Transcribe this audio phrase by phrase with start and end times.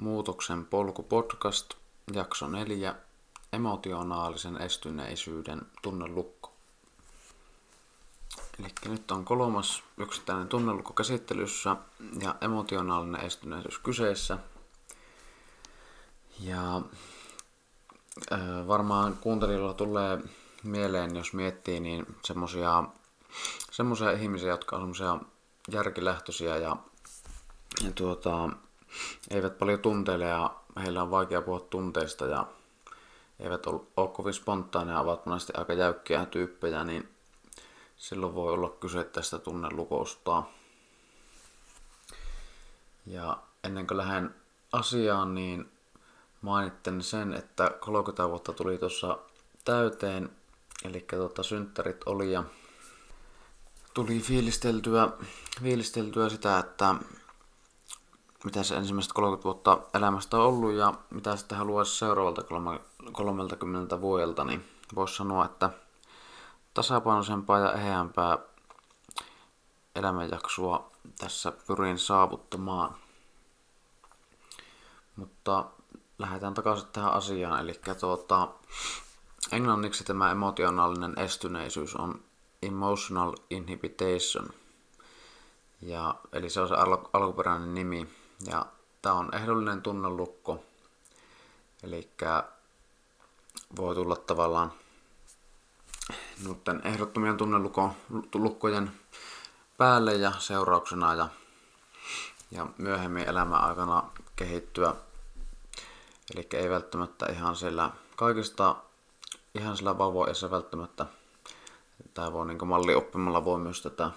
[0.00, 1.74] Muutoksen polku podcast,
[2.12, 2.94] jakso 4,
[3.52, 6.52] emotionaalisen estyneisyyden tunnelukko.
[8.58, 11.76] Eli nyt on kolmas yksittäinen tunnelukko käsittelyssä
[12.22, 14.38] ja emotionaalinen estyneisyys kyseessä.
[16.40, 16.82] Ja
[18.66, 20.18] varmaan kuuntelijoilla tulee
[20.62, 22.84] mieleen, jos miettii, niin semmosia,
[23.70, 25.18] semmosia ihmisiä, jotka on semmosia
[25.72, 26.76] järkilähtöisiä ja,
[27.84, 28.50] ja tuota,
[29.30, 32.46] eivät paljon tunteile ja heillä on vaikea puhua tunteista ja
[33.40, 37.08] eivät ole kovin spontaaneja, ovat monesti aika jäykkiä tyyppejä, niin
[37.96, 40.42] silloin voi olla kyse tästä tunnelukosta.
[43.06, 44.34] Ja ennen kuin lähden
[44.72, 45.72] asiaan, niin
[46.42, 49.18] mainitten sen, että 30 vuotta tuli tuossa
[49.64, 50.30] täyteen,
[50.84, 52.44] eli tuota, synttärit oli ja
[53.94, 55.08] tuli fiilisteltyä,
[55.62, 56.94] fiilisteltyä sitä, että
[58.44, 62.42] mitä se ensimmäiset 30 vuotta elämästä on ollut ja mitä sitten haluaisi seuraavalta
[63.12, 65.70] 30 vuodelta, niin voisi sanoa, että
[66.74, 68.38] tasapainoisempaa ja eheämpää
[69.96, 72.94] elämänjaksoa tässä pyrin saavuttamaan.
[75.16, 75.64] Mutta
[76.18, 78.48] lähdetään takaisin tähän asiaan, eli tuota,
[79.52, 82.22] englanniksi tämä emotionaalinen estyneisyys on
[82.62, 84.48] emotional inhibition.
[85.82, 88.19] Ja, eli se on se al- alkuperäinen nimi.
[88.46, 88.66] Ja
[89.02, 90.64] tämä on ehdollinen tunnelukko.
[91.82, 92.10] Eli
[93.76, 94.72] voi tulla tavallaan
[96.44, 98.92] noiden ehdottomien tunnelukkojen
[99.76, 101.28] päälle ja seurauksena ja,
[102.50, 104.94] ja myöhemmin elämän aikana kehittyä.
[106.34, 108.76] Eli ei välttämättä ihan siellä kaikista,
[109.54, 111.06] ihan sillä vauvoissa välttämättä.
[112.14, 114.10] Tämä voi niin malli oppimalla voi myös tätä,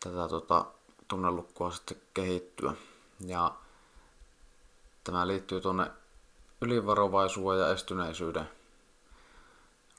[0.00, 0.64] tätä tota,
[1.10, 2.72] tunnelukkoa sitten kehittyä.
[3.26, 3.54] Ja
[5.04, 5.90] tämä liittyy tuonne
[6.60, 8.48] ylivarovaisuuden ja estyneisyyden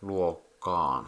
[0.01, 1.07] luokkaan.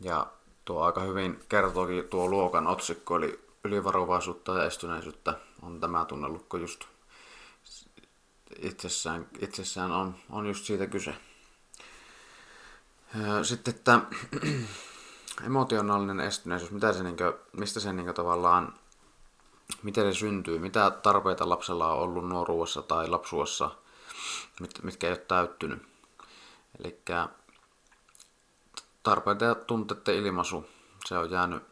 [0.00, 0.26] Ja
[0.64, 6.84] tuo aika hyvin kertookin tuo luokan otsikko, eli ylivarovaisuutta ja estyneisyyttä on tämä tunnelukko just
[8.58, 11.14] itsessään, itsessään on, on just siitä kyse.
[13.42, 14.00] Sitten, että
[15.46, 18.74] emotionaalinen estyneisyys, mitä se niinkö, mistä se niinkö tavallaan
[19.84, 23.70] miten se syntyy, mitä tarpeita lapsella on ollut nuoruudessa tai lapsuudessa,
[24.60, 25.82] mit, mitkä ei ole täyttynyt.
[26.80, 27.00] Eli
[29.02, 30.66] tarpeita ja tunteiden ilmaisu,
[31.04, 31.62] se on jäänyt,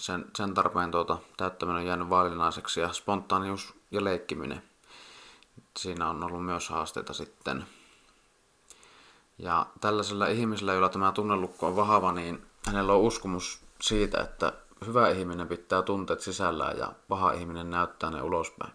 [0.00, 4.62] sen, sen tarpeen tuota, täyttäminen on jäänyt vaalinaiseksi ja spontaanius ja leikkiminen.
[5.76, 7.66] Siinä on ollut myös haasteita sitten.
[9.38, 14.52] Ja tällaisella ihmisellä, jolla tämä tunnelukko on vahva, niin hänellä on uskomus siitä, että
[14.86, 18.72] hyvä ihminen pitää tunteet sisällään ja paha ihminen näyttää ne ulospäin.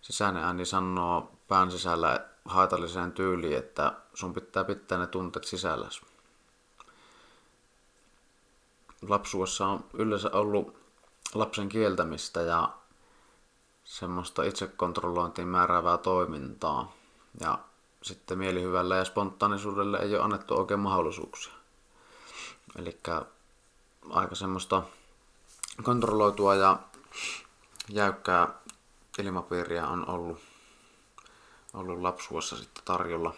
[0.00, 6.02] Sisäinen ääni sanoo pään sisällä haitalliseen tyyliin, että sun pitää pitää ne tunteet sisälläsi.
[9.08, 10.76] Lapsuudessa on yleensä ollut
[11.34, 12.72] lapsen kieltämistä ja
[13.84, 16.92] semmoista itsekontrollointiin määräävää toimintaa.
[17.40, 17.58] Ja
[18.02, 21.52] sitten mielihyvälle ja spontaanisuudelle ei ole annettu oikein mahdollisuuksia.
[22.78, 23.00] Eli
[24.10, 24.82] aika semmoista
[25.82, 26.78] kontrolloitua ja
[27.88, 28.48] jäykkää
[29.18, 30.38] ilmapiiriä on ollut,
[31.74, 33.34] ollut lapsuudessa sitten tarjolla.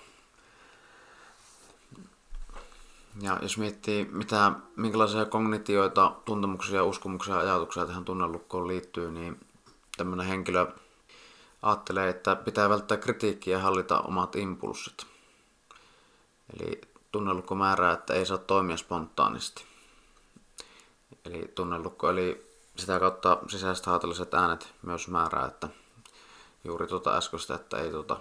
[3.20, 9.40] Ja jos miettii, mitä, minkälaisia kognitioita, tuntemuksia, uskomuksia ja ajatuksia tähän tunnelukkoon liittyy, niin
[9.96, 10.66] tämmöinen henkilö
[11.62, 15.06] ajattelee, että pitää välttää kritiikkiä ja hallita omat impulssit.
[16.56, 16.80] Eli
[17.12, 19.71] tunnelukko määrää, että ei saa toimia spontaanisti
[21.24, 25.68] eli tunnelukko, eli sitä kautta sisäiset haitalliset äänet myös määrää, että
[26.64, 28.20] juuri tuota äskeistä, että ei tuota,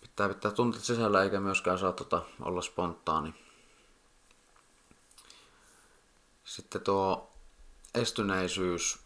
[0.00, 3.34] pitää pitää tunteet sisällä eikä myöskään saa tuota olla spontaani.
[6.44, 7.32] Sitten tuo
[7.94, 8.98] estyneisyys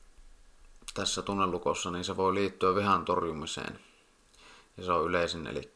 [0.95, 3.81] tässä tunnelukossa, niin se voi liittyä vihan torjumiseen.
[4.77, 5.73] Ja se on yleisin, eli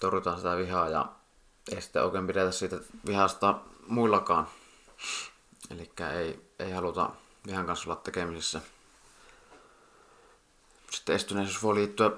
[0.00, 1.12] torjutaan sitä vihaa ja
[1.72, 4.48] ei sitten oikein pidetä siitä vihasta muillakaan.
[5.70, 7.10] Eli ei, ei haluta
[7.46, 8.60] vihan kanssa olla tekemisissä.
[10.90, 12.10] Sitten estyneisyys voi liittyä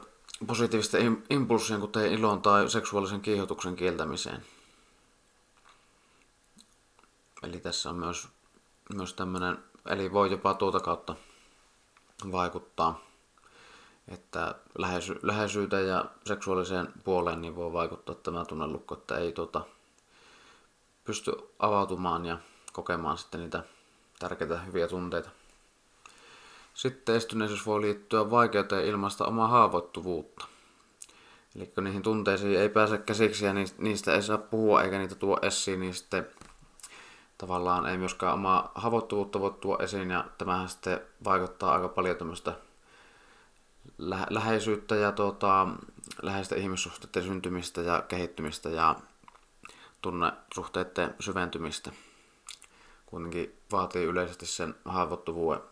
[0.47, 4.45] positiivisten impulssien, kuten ilon tai seksuaalisen kiihotuksen kieltämiseen.
[7.43, 8.29] Eli tässä on myös,
[8.95, 11.17] myös tämmöinen, eli voi jopa tuota kautta
[12.33, 13.01] vaikuttaa,
[14.09, 19.65] että läheisy, läheisyyteen ja seksuaaliseen puoleen niin voi vaikuttaa tämä tunnelukko, että ei tuota,
[21.05, 22.39] pysty avautumaan ja
[22.77, 23.63] kokemaan sitten niitä
[24.19, 25.31] tärkeitä hyviä tunteita.
[26.75, 30.47] Sitten estyneisyys voi liittyä vaikeuteen ilmaista omaa haavoittuvuutta.
[31.57, 35.39] Eli kun niihin tunteisiin ei pääse käsiksi ja niistä ei saa puhua eikä niitä tuo
[35.43, 36.27] esiin, niin sitten
[37.39, 42.55] tavallaan ei myöskään omaa haavoittuvuutta voi tuo esiin ja tämähän sitten vaikuttaa aika paljon tämmöistä
[43.99, 45.69] lä- läheisyyttä ja tuota,
[46.23, 48.97] läheistä ihmissuhteiden syntymistä ja kehittymistä ja
[50.03, 51.91] tunnesuhteiden syventymistä.
[53.17, 55.63] Kuitenkin vaatii yleisesti sen haavoittuvuuden,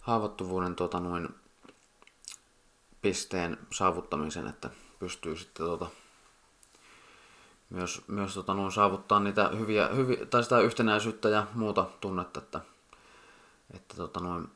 [0.00, 1.28] haavoittuvuuden tuota, noin
[3.02, 5.86] pisteen saavuttamisen, että pystyy sitten tuota,
[7.70, 12.60] myös, myös tota, noin, saavuttaa niitä hyviä, hyviä, tai sitä yhtenäisyyttä ja muuta tunnetta, että,
[13.74, 14.48] että tota, noin,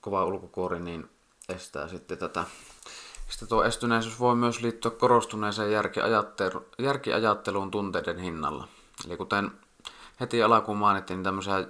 [0.00, 1.10] kova ulkokuori niin
[1.48, 2.44] estää sitten tätä.
[3.28, 8.68] Sitten tuo estyneisyys voi myös liittyä korostuneeseen järkiajattelu, järkiajatteluun tunteiden hinnalla.
[9.06, 9.65] Eli kuten
[10.20, 11.66] heti alkuun mainittiin, tämmöisiä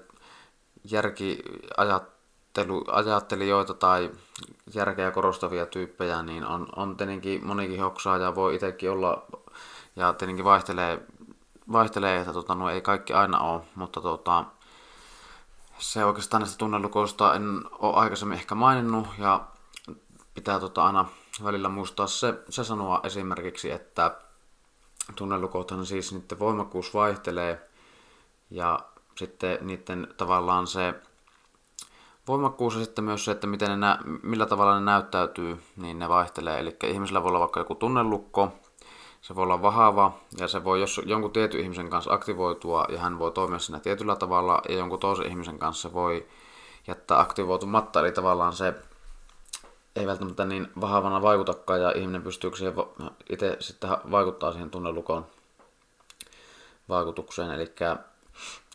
[0.91, 4.11] järkiajattelijoita tai
[4.75, 9.27] järkeä korostavia tyyppejä, niin on, on tietenkin monikin hoksaa ja voi itsekin olla
[9.97, 11.07] ja tietenkin vaihtelee,
[11.73, 14.45] vaihtelee että tota, no, ei kaikki aina ole, mutta tota,
[15.79, 19.47] se oikeastaan näistä tunnelukoista en ole aikaisemmin ehkä maininnut ja
[20.35, 21.09] pitää tota, aina
[21.45, 24.17] välillä muistaa se, se sanoa esimerkiksi, että
[25.17, 27.69] tunnelukothan siis niiden voimakkuus vaihtelee
[28.51, 28.79] ja
[29.17, 30.95] sitten niiden tavallaan se
[32.29, 36.59] voimakkuus ja sitten myös se, että miten ne millä tavalla ne näyttäytyy, niin ne vaihtelee.
[36.61, 38.53] Eli ihmisellä voi olla vaikka joku tunnelukko,
[39.21, 43.19] se voi olla vahava ja se voi jos jonkun tietyn ihmisen kanssa aktivoitua ja hän
[43.19, 46.27] voi toimia siinä tietyllä tavalla ja jonkun toisen ihmisen kanssa voi
[46.87, 48.01] jättää aktivoitumatta.
[48.01, 48.75] Eli tavallaan se
[49.97, 52.75] ei välttämättä niin vahvana vaikutakaan ja ihminen pystyy siihen
[53.31, 55.27] itse sitten vaikuttaa siihen tunnelukon
[56.89, 57.51] vaikutukseen.
[57.51, 57.73] Eli,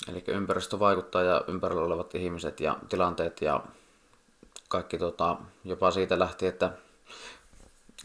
[0.10, 3.64] eli ympäristö vaikuttaa ja ympärillä olevat ihmiset ja tilanteet ja
[4.70, 6.72] kaikki tota, jopa siitä lähti, että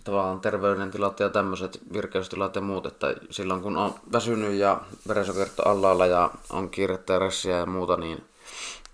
[0.04, 5.70] tavallaan terveydentilat ja tämmöiset virkeystilat ja muut, että silloin kun on väsynyt ja verensokerit on
[5.70, 8.24] allailla ja on kiirettä ja ressiä ja muuta, niin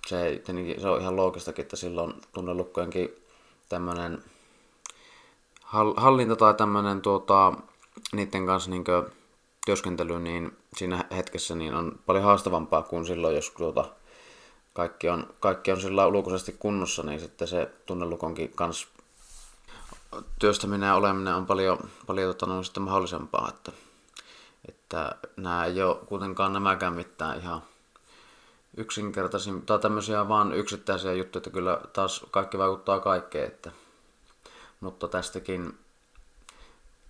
[0.06, 0.42] se,
[0.80, 3.08] se on ihan loogistakin, että silloin tunnelukkojenkin
[3.68, 4.22] tämmöinen
[5.96, 7.52] hallinta tai tämmöinen tuota,
[8.12, 8.84] niiden kanssa niin
[9.66, 13.84] työskentely, niin siinä hetkessä niin on paljon haastavampaa kuin silloin, jos tuota,
[14.72, 18.88] kaikki on, kaikki on sillä ulkoisesti kunnossa, niin sitten se tunnelukonkin kanssa
[20.38, 23.72] työstäminen ja oleminen on paljon, paljon tota, no, sitten mahdollisempaa, että,
[24.68, 27.62] että nämä ei ole kuitenkaan nämäkään mitään ihan
[28.76, 33.72] yksinkertaisin, tai tämmöisiä vaan yksittäisiä juttuja, että kyllä taas kaikki vaikuttaa kaikkeen, että,
[34.80, 35.78] mutta tästäkin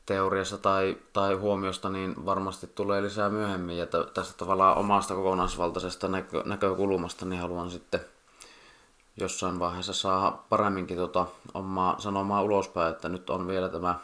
[0.06, 6.42] teoriassa tai, tai huomiosta niin varmasti tulee lisää myöhemmin, ja tästä tavallaan omasta kokonaisvaltaisesta näkö,
[6.46, 8.00] näkökulmasta niin haluan sitten
[9.16, 13.94] jossain vaiheessa saa paremminkin tota omaa sanomaa ulospäin, että nyt on vielä tämä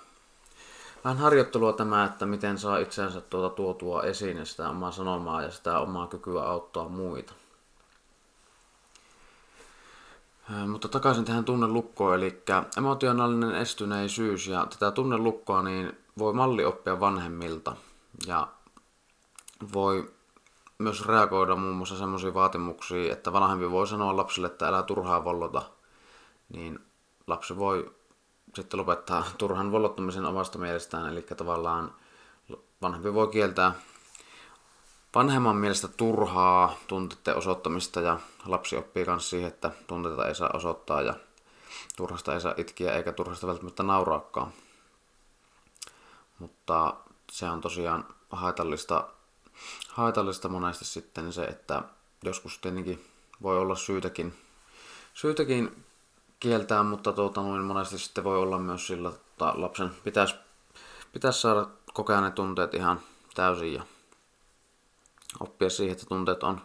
[1.04, 5.50] vähän harjoittelua tämä, että miten saa itseensä tuota tuotua esiin ja sitä omaa sanomaa ja
[5.50, 7.32] sitä omaa kykyä auttaa muita.
[10.68, 12.42] Mutta takaisin tähän tunnelukkoon, eli
[12.78, 17.76] emotionaalinen estyneisyys ja tätä tunnelukkoa niin voi malli oppia vanhemmilta
[18.26, 18.48] ja
[19.72, 20.12] voi
[20.78, 25.62] myös reagoida muun muassa semmoisiin vaatimuksiin, että vanhempi voi sanoa lapselle, että älä turhaa vollota,
[26.48, 26.78] niin
[27.26, 27.92] lapsi voi
[28.54, 31.94] sitten lopettaa turhan vollottamisen omasta mielestään, eli tavallaan
[32.82, 33.72] vanhempi voi kieltää
[35.14, 41.02] vanhemman mielestä turhaa tunteiden osoittamista ja lapsi oppii myös siihen, että tunteita ei saa osoittaa
[41.02, 41.14] ja
[41.96, 44.52] turhasta ei saa itkiä eikä turhasta välttämättä nauraakaan.
[46.38, 46.94] Mutta
[47.30, 49.08] se on tosiaan haitallista
[49.88, 51.82] haitallista monesti sitten se, että
[52.24, 53.04] joskus tietenkin
[53.42, 54.34] voi olla syytäkin,
[55.14, 55.84] syytäkin
[56.40, 60.34] kieltää, mutta tuota, noin monesti sitten voi olla myös sillä, että lapsen pitäisi,
[61.12, 63.00] pitäisi saada kokea ne tunteet ihan
[63.34, 63.82] täysin ja
[65.40, 66.60] oppia siihen, että tunteet on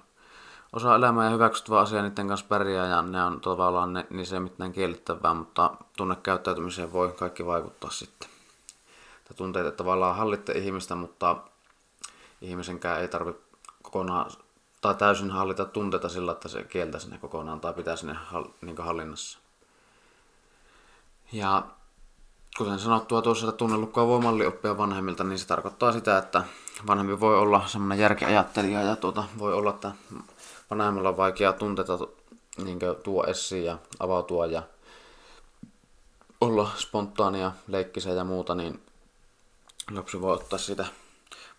[0.74, 4.40] osa elämää ja hyväksyttävä asia, niiden kanssa pärjää ja ne on tavallaan ne, niin se
[4.40, 8.30] mitään kiellettävää, mutta tunnekäyttäytymiseen voi kaikki vaikuttaa sitten.
[9.36, 11.38] Tunteet, että tavallaan hallitte ihmistä, mutta
[12.42, 13.42] ihmisenkään ei tarvitse
[13.84, 14.32] kokonaan
[14.82, 18.16] tai täysin hallita tunteita sillä, että se kieltäisi ne kokonaan tai pitäisi ne
[18.62, 19.40] niin hallinnassa.
[21.32, 21.64] Ja
[22.58, 26.44] kuten sanottua tuossa, että tunnelukkoa voi malli oppia vanhemmilta, niin se tarkoittaa sitä, että
[26.88, 29.92] vanhempi voi olla semmoinen järkiajattelija ja tuota, voi olla, että
[30.72, 31.98] vanhemmilla on vaikea tunteita
[32.64, 34.64] niin tuo esiin ja avautua ja
[36.42, 38.82] olla spontaania, leikkisiä ja muuta, niin
[39.92, 40.86] lapsi voi ottaa sitä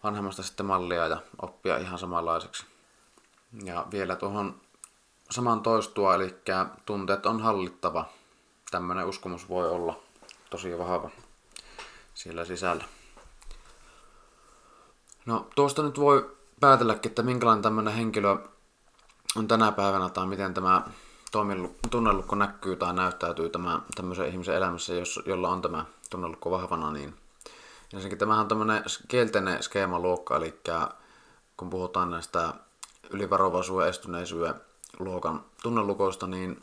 [0.05, 2.67] vanhemmasta sitten mallia ja oppia ihan samanlaiseksi.
[3.65, 4.61] Ja vielä tuohon
[5.31, 6.35] saman toistua, eli
[6.87, 8.05] tunteet on hallittava.
[8.71, 10.04] Tämmöinen uskomus voi olla
[10.55, 11.11] tosi vahva
[12.15, 12.85] siellä sisällä.
[15.27, 18.37] No tuosta nyt voi päätelläkin, että minkälainen tämmöinen henkilö
[19.37, 20.83] on tänä päivänä tai miten tämä
[21.91, 27.15] tunnelukko näkyy tai näyttäytyy tämä, tämmöisen ihmisen elämässä, jos, jolla on tämä tunnelukko vahvana, niin
[27.93, 30.61] ensinnäkin tämähän on tämmöinen kielteinen skeemaluokka, eli
[31.57, 32.55] kun puhutaan näistä
[33.11, 34.55] ylivarovaisuuden estyneisyyden
[34.99, 36.63] luokan tunnelukoista, niin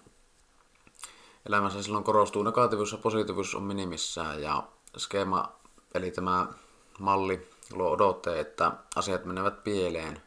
[1.45, 4.63] elämässä silloin korostuu negatiivisuus ja positiivisuus on minimissään ja
[4.97, 5.51] skeema,
[5.93, 6.47] eli tämä
[6.99, 10.21] malli luo odotteen, että asiat menevät pieleen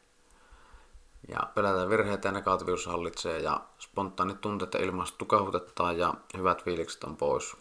[1.28, 7.04] ja pelätään virheitä ja negatiivisuus hallitsee ja spontaanit tunteet ja ilmaiset tukahdutetaan ja hyvät fiilikset
[7.04, 7.56] on pois.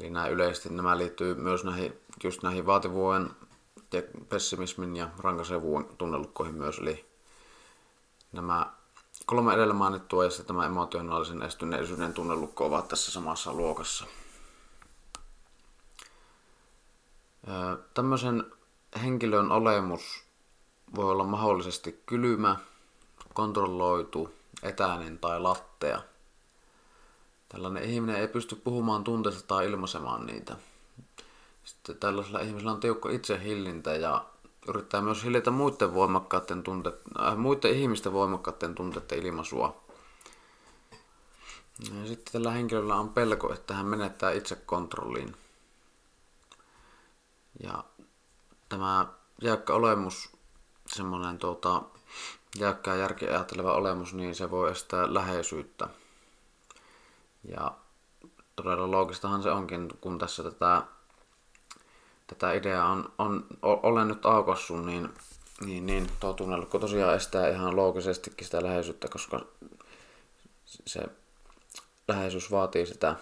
[0.00, 3.30] Eli nämä yleisesti nämä liittyy myös näihin, just näihin vaativuuden
[4.28, 6.78] pessimismin ja rankasevuuden tunnelukkoihin myös.
[6.78, 7.04] Eli
[8.32, 8.72] nämä
[9.28, 14.04] kolme edellä mainittua ja tämä emotionaalisen estyneisyyden tunnelukko ovat tässä samassa luokassa.
[17.94, 18.44] Tämmöisen
[19.02, 20.24] henkilön olemus
[20.96, 22.56] voi olla mahdollisesti kylmä,
[23.34, 26.02] kontrolloitu, etäinen tai lattea.
[27.48, 30.56] Tällainen ihminen ei pysty puhumaan tunteista tai ilmaisemaan niitä.
[31.64, 34.24] Sitten tällaisella ihmisellä on tiukka itsehillintä ja
[34.68, 39.80] yrittää myös hillitä muiden, voimakkaiden tunte, äh, muiden ihmisten voimakkaiden tunteiden ilmaisua.
[41.78, 45.36] Ja sitten tällä henkilöllä on pelko, että hän menettää itsekontrolliin.
[47.62, 47.84] Ja
[48.68, 49.06] tämä
[49.42, 50.30] jäykkä olemus,
[50.86, 51.82] semmoinen tuota,
[52.58, 55.88] jäykkää järkeä ajatteleva olemus, niin se voi estää läheisyyttä.
[57.44, 57.72] Ja
[58.56, 60.82] todella loogistahan se onkin, kun tässä tätä,
[62.28, 65.08] tätä ideaa on, on, olen nyt aukossu, niin,
[65.64, 69.40] niin, niin tuo tunnelukko tosiaan estää ihan loogisestikin sitä läheisyyttä, koska
[70.64, 71.02] se
[72.08, 73.16] läheisyys vaatii sitä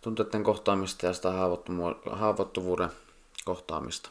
[0.00, 1.32] tunteiden kohtaamista ja sitä
[2.12, 2.90] haavoittuvuuden
[3.44, 4.10] kohtaamista.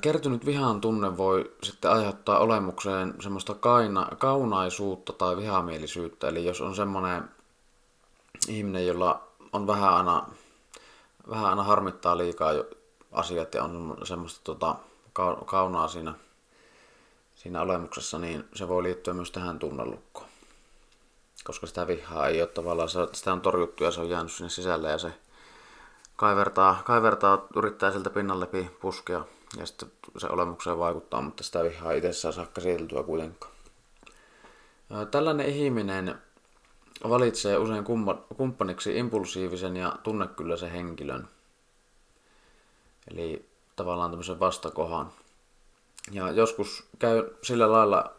[0.00, 6.28] Kertynyt vihan tunne voi sitten aiheuttaa olemukseen semmoista kaina, kaunaisuutta tai vihamielisyyttä.
[6.28, 7.24] Eli jos on semmoinen
[8.48, 10.28] ihminen, jolla on vähän aina,
[11.30, 12.52] vähän aina harmittaa liikaa
[13.12, 14.76] asiat ja on semmoista tota,
[15.46, 16.14] kaunaa siinä,
[17.34, 20.26] siinä olemuksessa, niin se voi liittyä myös tähän tunnelukkoon.
[21.44, 24.90] Koska sitä vihaa ei ole tavallaan, sitä on torjuttu ja se on jäänyt sinne sisälle
[24.90, 25.12] ja se
[26.16, 29.24] kaivertaa, kaivertaa yrittää sieltä pinnan läpi puskea
[29.56, 33.52] ja sitten se olemukseen vaikuttaa, mutta sitä vihaa itsessään saa käsiteltyä kuitenkaan.
[35.10, 36.18] Tällainen ihminen
[37.08, 37.84] valitsee usein
[38.36, 41.28] kumppaniksi impulsiivisen ja tunnekylläisen henkilön.
[43.10, 45.12] Eli tavallaan tämmöisen vastakohan.
[46.12, 48.12] Ja joskus käy sillä lailla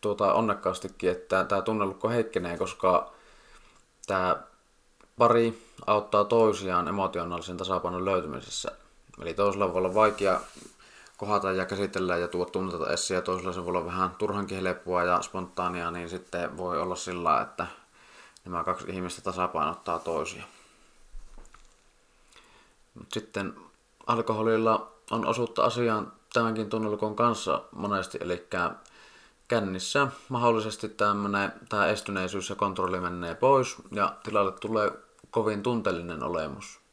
[0.00, 3.12] tuota, onnekkaastikin, että tämä tunnelukko heikkenee, koska
[4.06, 4.42] tämä
[5.18, 8.72] pari auttaa toisiaan emotionaalisen tasapainon löytymisessä.
[9.22, 10.40] Eli toisella voi olla vaikea
[11.16, 15.04] kohata ja käsitellä ja tuoda tunteita esiin ja toisella se voi olla vähän turhankin helppoa
[15.04, 17.66] ja spontaania, niin sitten voi olla sillä, että
[18.44, 20.42] nämä kaksi ihmistä tasapainottaa toisia.
[22.94, 23.54] Mut sitten
[24.06, 28.46] alkoholilla on osuutta asiaan tämänkin tunnelukon kanssa monesti, eli
[29.48, 34.92] kännissä mahdollisesti tämmönen, tämä estyneisyys ja kontrolli menee pois ja tilalle tulee
[35.30, 36.85] kovin tunteellinen olemus.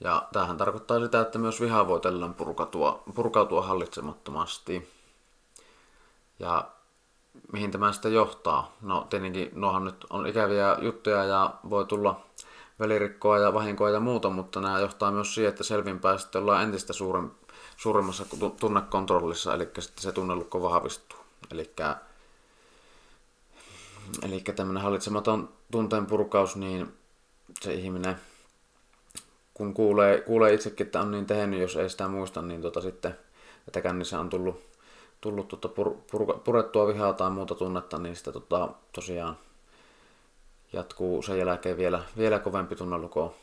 [0.00, 4.88] Ja tämähän tarkoittaa sitä, että myös viha voi tällöin purkautua, purkautua hallitsemattomasti.
[6.38, 6.68] Ja
[7.52, 8.76] mihin tämä sitten johtaa?
[8.82, 12.20] No tietenkin nuohan nyt on ikäviä juttuja ja voi tulla
[12.78, 16.92] välirikkoa ja vahinkoa ja muuta, mutta nämä johtaa myös siihen, että selvinpäin sitten ollaan entistä
[16.92, 17.30] suurem,
[17.76, 18.24] suuremmassa
[18.60, 21.18] tunnekontrollissa, eli sitten se tunnelukko vahvistuu.
[21.50, 21.74] Eli
[24.22, 26.94] Eli tämmöinen hallitsematon tunteen purkaus, niin
[27.60, 28.16] se ihminen
[29.56, 33.18] kun kuulee, kuulee itsekin, että on niin tehnyt, jos ei sitä muista, niin tota sitten,
[33.66, 34.60] että kännissä on tullut,
[35.20, 39.36] tullut tota pur, pur, purettua vihaa tai muuta tunnetta, niin sitten tota, tosiaan
[40.72, 43.34] jatkuu sen jälkeen vielä, vielä kovempi tunneluko.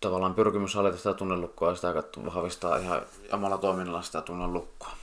[0.00, 1.94] Tavallaan pyrkimys hallita sitä tunnelukkoa ja sitä
[2.34, 3.02] vahvistaa ihan
[3.32, 5.01] omalla toiminnalla sitä tunnelukkoa.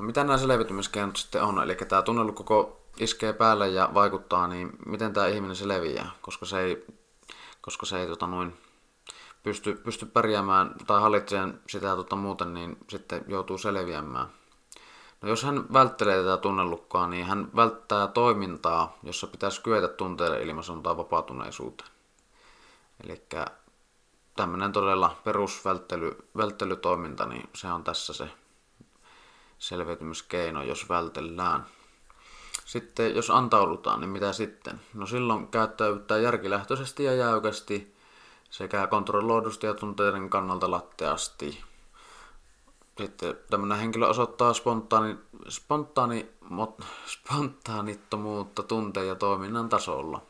[0.00, 1.62] No mitä nämä selvitymiskeinot sitten on?
[1.62, 6.86] Eli tämä tunnelukko iskee päälle ja vaikuttaa, niin miten tämä ihminen selviää, koska se ei,
[7.60, 8.56] koska se ei tota noin,
[9.42, 14.26] pysty, pysty pärjäämään tai hallitsemaan sitä tota muuten, niin sitten joutuu selviämään.
[15.22, 20.82] No jos hän välttelee tätä tunnelukkoa, niin hän välttää toimintaa, jossa pitäisi kyetä tunteiden ilmaisun
[20.82, 21.90] tai vapaatuneisuuteen.
[23.04, 23.22] Eli
[24.36, 28.30] tämmöinen todella perusvälttelytoiminta, niin se on tässä se
[29.60, 31.66] selviytymiskeino, jos vältellään.
[32.64, 34.80] Sitten jos antaudutaan, niin mitä sitten?
[34.94, 37.94] No silloin käyttäydyttää järkilähtöisesti ja jäykästi
[38.50, 41.64] sekä kontrolloidusti ja tunteiden kannalta latteasti.
[42.98, 45.16] Sitten tämmöinen henkilö osoittaa spontaani,
[45.48, 50.22] spontaani, mot, spontaanittomuutta tunteen ja toiminnan tasolla.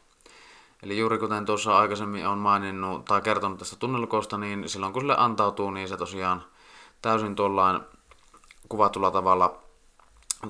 [0.82, 5.14] Eli juuri kuten tuossa aikaisemmin on maininnut tai kertonut tästä tunnelukosta, niin silloin kun sille
[5.18, 6.44] antautuu, niin se tosiaan
[7.02, 7.80] täysin tuollain
[8.70, 9.62] kuvatulla tavalla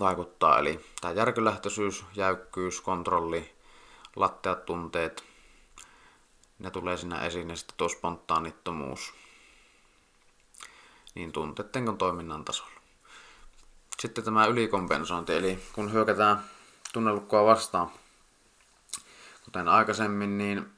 [0.00, 0.58] vaikuttaa.
[0.58, 3.54] Eli tämä järkylähtöisyys, jäykkyys, kontrolli,
[4.16, 5.24] latteat tunteet,
[6.58, 9.14] ne tulee siinä esiin ja sitten tuo spontaanittomuus
[11.14, 12.80] niin tunteiden kuin toiminnan tasolla.
[13.98, 16.44] Sitten tämä ylikompensointi, eli kun hyökätään
[16.92, 17.90] tunnelukkoa vastaan,
[19.44, 20.72] kuten aikaisemmin, niin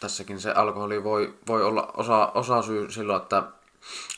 [0.00, 3.42] tässäkin se alkoholi voi, voi olla osa, osa syy silloin, että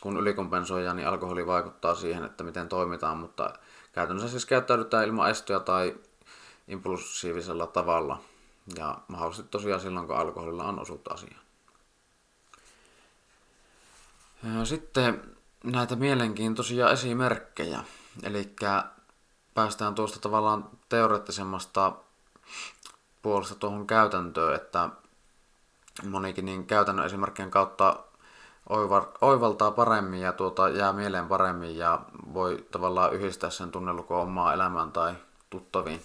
[0.01, 3.53] kun ylikompensoidaan, niin alkoholi vaikuttaa siihen, että miten toimitaan, mutta
[3.93, 5.97] käytännössä siis käyttäydytään ilman estoja tai
[6.69, 8.21] impulsiivisella tavalla.
[8.77, 11.41] Ja mahdollisesti tosiaan silloin, kun alkoholilla on osuutta asiaan.
[14.65, 17.85] Sitten näitä mielenkiintoisia esimerkkejä.
[18.23, 18.57] Eli
[19.55, 21.93] päästään tuosta tavallaan teoreettisemmasta
[23.23, 24.89] puolesta tuohon käytäntöön, että
[26.09, 28.05] monikin niin käytännön esimerkkien kautta
[29.21, 32.01] oivaltaa paremmin ja tuota, jää mieleen paremmin ja
[32.35, 35.15] voi tavallaan yhdistää sen tunnelukon omaa elämään tai
[35.51, 36.03] tuttaviin.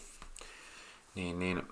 [1.16, 1.68] Niin, niin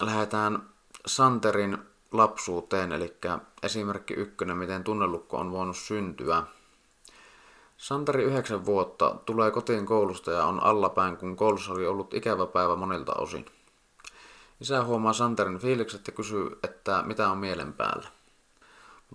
[0.00, 0.62] lähdetään
[1.06, 1.78] Santerin
[2.12, 3.16] lapsuuteen, eli
[3.62, 6.42] esimerkki ykkönen, miten tunnelukko on voinut syntyä.
[7.76, 12.76] Santeri yhdeksän vuotta tulee kotiin koulusta ja on allapäin, kun koulussa oli ollut ikävä päivä
[12.76, 13.46] monilta osin.
[14.60, 18.08] Isä huomaa Santerin fiilikset ja kysyy, että mitä on mielen päällä.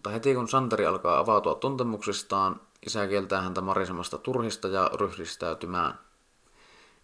[0.05, 5.99] Mutta heti kun Santeri alkaa avautua tuntemuksistaan, isä kieltää häntä marisemasta turhista ja ryhdistäytymään.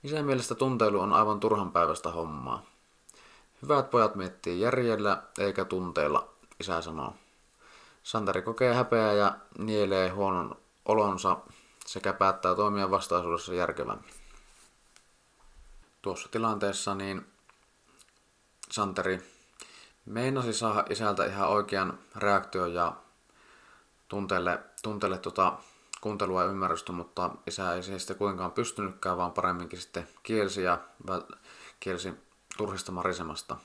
[0.04, 2.66] Isän mielestä tunteilu on aivan turhan päivästä hommaa.
[3.62, 6.28] Hyvät pojat miettii järjellä eikä tunteilla,
[6.60, 7.14] isä sanoo.
[8.04, 11.38] Santeri kokee häpeää ja nielee huonon olonsa
[11.86, 14.14] sekä päättää toimia vastaisuudessa järkevämmin.
[16.02, 17.26] Tuossa tilanteessa niin
[18.72, 19.31] Santeri
[20.06, 22.94] meinasi saada isältä ihan oikean reaktion ja
[24.08, 25.54] tunteelle, tunteelle tota
[26.02, 30.78] kuuntelua ja ymmärrystä, mutta isä ei siihen sitten kuitenkaan pystynytkään, vaan paremminkin sitten kielsi ja
[31.80, 32.14] kielsi
[32.58, 33.58] turhista marisemasta.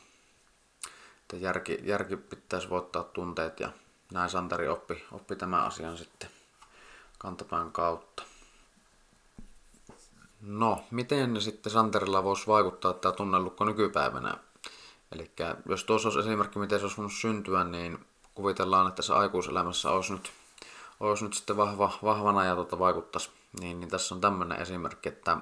[1.20, 3.72] Että järki, järki pitäisi voittaa tunteet ja
[4.12, 6.30] näin Santeri oppi, oppi tämän asian sitten
[7.18, 8.22] kantapään kautta.
[10.40, 14.38] No, miten sitten Santerilla voisi vaikuttaa tämä tunnelukko nykypäivänä?
[15.12, 15.30] Eli
[15.68, 17.98] jos tuossa olisi esimerkki, miten se olisi voinut syntyä, niin
[18.34, 20.30] kuvitellaan, että se aikuiselämässä olisi nyt,
[21.00, 23.30] olisi nyt sitten vahva, vahvana ja tuota vaikuttaisi.
[23.60, 25.38] Niin, niin tässä on tämmöinen esimerkki, että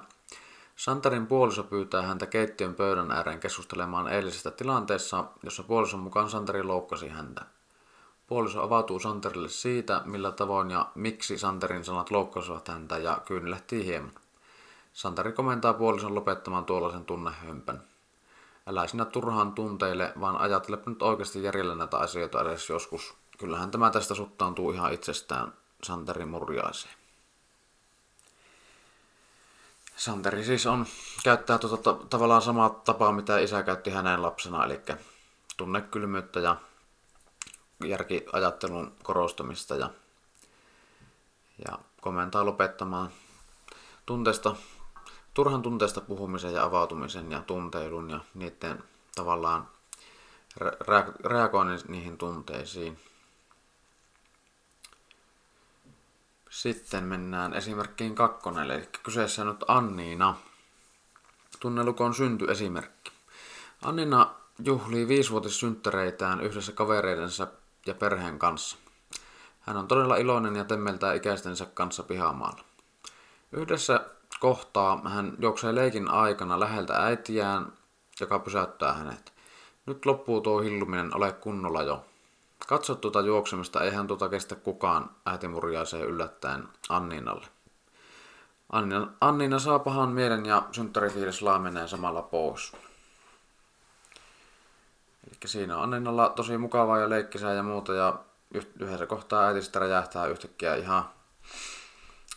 [0.75, 7.07] Santerin puoliso pyytää häntä keittiön pöydän ääreen keskustelemaan eilisestä tilanteessa, jossa puolison mukaan Santeri loukkasi
[7.07, 7.45] häntä.
[8.27, 14.13] Puoliso avautuu Santerille siitä, millä tavoin ja miksi Santerin sanat loukkasivat häntä ja kyynelehtii hieman.
[14.93, 17.83] Santeri komentaa puolison lopettamaan tuollaisen tunnehömpän.
[18.67, 23.13] Älä sinä turhaan tunteille, vaan ajattele nyt oikeasti järjellä näitä asioita edes joskus.
[23.37, 26.93] Kyllähän tämä tästä suttaantuu ihan itsestään Santeri murjaiseen.
[29.95, 30.85] Santeri siis on,
[31.23, 34.81] käyttää tuota, tavallaan samaa tapaa, mitä isä käytti hänen lapsena, eli
[35.57, 36.55] tunnekylmyyttä ja
[37.85, 39.89] järkiajattelun korostamista ja,
[41.67, 43.09] ja komentaa lopettamaan
[44.05, 44.55] tunteesta,
[45.35, 48.83] turhan tunteesta puhumisen ja avautumisen ja tunteilun ja niiden
[49.15, 49.67] tavallaan
[50.59, 52.99] re- reagoinnin niihin tunteisiin.
[56.49, 60.35] Sitten mennään esimerkkiin kakkonen, eli kyseessä on nyt Anniina.
[61.59, 63.11] Tunnelukon synty esimerkki.
[63.81, 67.47] Annina juhlii viisivuotissynttäreitään yhdessä kavereidensa
[67.85, 68.77] ja perheen kanssa.
[69.59, 72.63] Hän on todella iloinen ja temmeltää ikäistensä kanssa pihamaalla.
[73.51, 74.14] Yhdessä
[74.45, 77.73] kohtaa hän juoksee leikin aikana läheltä äitiään,
[78.19, 79.33] joka pysäyttää hänet.
[79.85, 82.05] Nyt loppuu tuo hilluminen, ole kunnolla jo.
[82.67, 87.47] Katso tuota juoksemista, eihän tuota kestä kukaan, äiti murjaisee yllättäen Anninalle.
[88.71, 92.73] Annina, Annina saa pahan mielen ja synttärifiilis laamenee samalla pois.
[95.27, 98.19] Eli siinä on Anninalla tosi mukavaa ja leikkisää ja muuta ja
[98.79, 101.09] yhdessä kohtaa äiti sitten räjähtää yhtäkkiä ihan,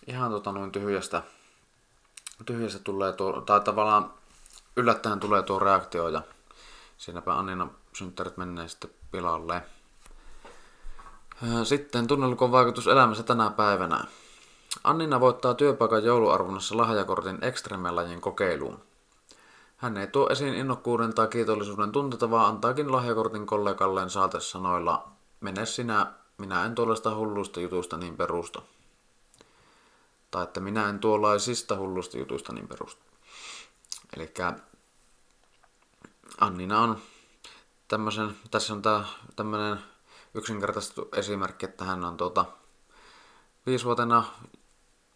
[0.06, 1.22] ihan tota noin tyhjästä,
[2.44, 4.10] tyhjästä tulee tuo, tai tavallaan
[4.76, 6.22] yllättäen tulee tuo reaktio ja
[6.98, 9.62] siinäpä Annina synttärit menee sitten pilalle.
[11.64, 14.04] Sitten tunnelukon vaikutus elämässä tänä päivänä.
[14.84, 18.80] Annina voittaa työpaikan jouluarvonnassa lahjakortin ekstremelajin kokeiluun.
[19.76, 25.08] Hän ei tuo esiin innokkuuden tai kiitollisuuden tunteita, vaan antaakin lahjakortin kollegalleen saatesanoilla
[25.40, 28.62] Mene sinä, minä en tuollaista hulluista jutuista niin perusta.
[30.30, 33.02] Tai että minä en tuollaisista hulluista jutuista niin perusta.
[34.16, 34.34] Eli
[36.40, 36.98] Annina on
[37.88, 38.82] tämmöisen, tässä on
[39.36, 39.78] tämmöinen
[40.34, 42.44] yksinkertaistettu esimerkki, että hän on tuota,
[43.66, 44.24] viisivuotena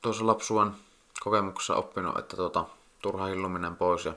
[0.03, 0.73] tuossa lapsuuden
[1.21, 2.65] kokemuksessa oppinut, että tuota,
[3.03, 4.15] turha hilluminen pois ja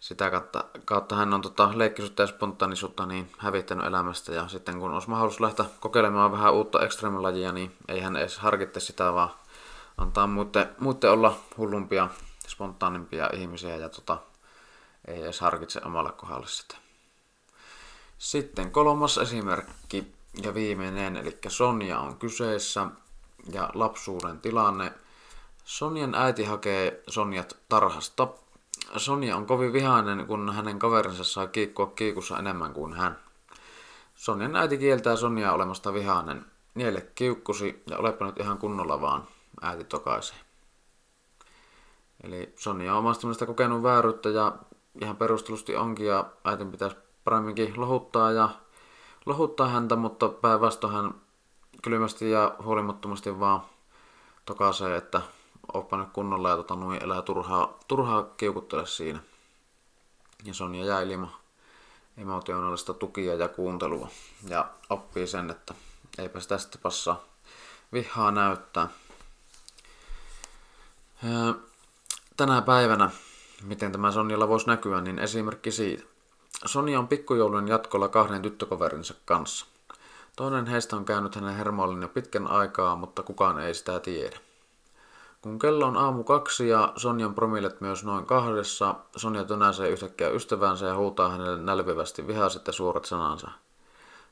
[0.00, 4.92] sitä kautta, kautta hän on tota, leikkisyyttä ja spontaanisuutta niin hävittänyt elämästä ja sitten kun
[4.92, 9.30] olisi mahdollisuus lähteä kokeilemaan vähän uutta ekstremilajia, niin ei hän edes harkitte sitä, vaan
[9.98, 12.08] antaa muiden, muiden olla hullumpia,
[12.48, 14.18] spontaanimpia ihmisiä ja tota,
[15.08, 16.76] ei edes harkitse omalle kohdalle sitä.
[18.18, 22.86] Sitten kolmas esimerkki ja viimeinen, eli Sonja on kyseessä
[23.52, 24.92] ja lapsuuden tilanne.
[25.64, 28.28] Sonjan äiti hakee Sonjat tarhasta.
[28.96, 33.18] Sonja on kovin vihainen, kun hänen kaverinsa saa kiikkua kiikussa enemmän kuin hän.
[34.14, 36.46] Sonjan äiti kieltää Sonjaa olemasta vihainen.
[36.74, 39.28] Niele kiukkusi ja olepa nyt ihan kunnolla vaan,
[39.64, 40.36] äiti tokaisee.
[42.22, 44.52] Eli Sonja on omasta kokenut vääryyttä ja
[45.02, 48.48] ihan perustelusti onkin ja äitin pitäisi paremminkin lohuttaa ja
[49.26, 51.14] lohuttaa häntä, mutta päinvastoin hän
[51.82, 53.60] kylmästi ja huolimattomasti vaan
[54.44, 55.22] tokaisee, että
[55.72, 59.18] oppa nyt kunnolla ja tota, noin elää turhaa, turhaa kiukuttele siinä.
[60.44, 61.30] Ja Sonja jää ilman
[62.16, 64.08] emotionaalista tukia ja kuuntelua
[64.48, 65.74] ja oppii sen, että
[66.18, 67.20] eipä sitä sitten passaa
[67.92, 68.88] vihaa näyttää.
[72.36, 73.10] Tänä päivänä,
[73.62, 76.04] miten tämä Sonjalla voisi näkyä, niin esimerkki siitä.
[76.66, 79.66] Sonja on pikkujoulun jatkolla kahden tyttökoverinsa kanssa.
[80.36, 84.36] Toinen heistä on käynyt hänen hermollinen jo pitkän aikaa, mutta kukaan ei sitä tiedä.
[85.42, 90.86] Kun kello on aamu kaksi ja Sonjan promillet myös noin kahdessa, Sonja tönäsee yhtäkkiä ystävänsä
[90.86, 93.50] ja huutaa hänelle nälvivästi vihaiset ja suorat sanansa.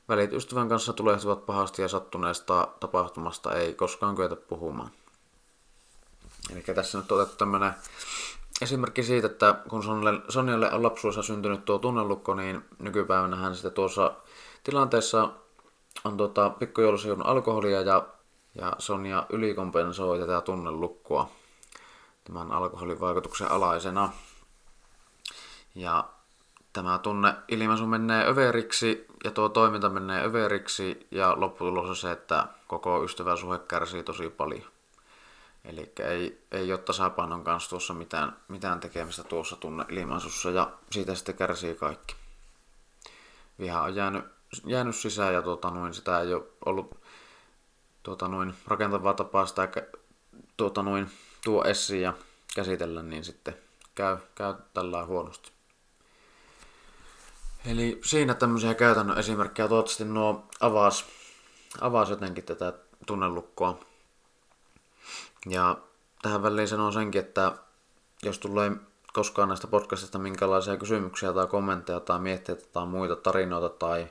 [0.09, 4.89] Välit ystävän kanssa tulehtuvat pahasti ja sattuneesta tapahtumasta ei koskaan kyetä puhumaan.
[6.51, 7.73] Eli tässä nyt on otettu tämmöinen
[8.61, 9.83] esimerkki siitä, että kun
[10.29, 14.13] Sonjalle on lapsuudessa syntynyt tuo tunnelukko, niin nykypäivänä hän sitten tuossa
[14.63, 15.29] tilanteessa
[16.03, 18.07] on tuota, pikkujoulussa alkoholia ja,
[18.55, 21.29] ja Sonja ylikompensoi tätä tunnelukkoa
[22.23, 24.09] tämän alkoholin vaikutuksen alaisena.
[25.75, 26.09] Ja
[26.73, 32.47] tämä tunne ilmaisu menee överiksi ja tuo toiminta menee överiksi ja lopputulos on se, että
[32.67, 34.72] koko ystäväsuhe kärsii tosi paljon.
[35.65, 41.15] Eli ei, ei ole tasapainon kanssa tuossa mitään, mitään tekemistä tuossa tunne ilmaisussa ja siitä
[41.15, 42.15] sitten kärsii kaikki.
[43.59, 44.25] Viha on jäänyt,
[44.65, 47.03] jäänyt sisään ja tuota, noin, sitä ei ole ollut
[48.03, 49.67] tuota, noin, rakentavaa tapaa sitä
[50.57, 51.11] tuota, noin,
[51.43, 52.13] tuo esiin ja
[52.55, 53.57] käsitellä, niin sitten
[53.95, 55.51] käy, käy tällä huonosti.
[57.65, 59.67] Eli siinä tämmöisiä käytännön esimerkkejä.
[59.67, 61.05] Toivottavasti nuo avas,
[61.81, 62.73] avas jotenkin tätä
[63.05, 63.79] tunnelukkoa
[65.49, 65.77] ja
[66.21, 67.51] tähän väliin sanon senkin, että
[68.23, 68.71] jos tulee
[69.13, 74.07] koskaan näistä podcastista minkälaisia kysymyksiä tai kommentteja tai mietteitä tai muita tarinoita tai,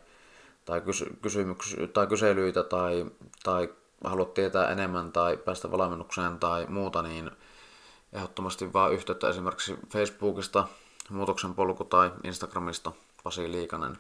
[0.65, 3.07] tai, kysy- kysymyksiä, tai kyselyitä tai,
[3.43, 3.69] tai
[4.05, 7.31] haluat tietää enemmän tai päästä valmennukseen tai muuta, niin
[8.13, 10.69] ehdottomasti vaan yhteyttä esimerkiksi Facebookista,
[11.11, 12.93] Muutoksen polku tai Instagramista
[13.25, 13.99] Pasi Liikanen